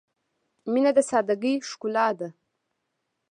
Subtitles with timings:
[0.71, 2.29] •مینه د سادګۍ ښکلا ده.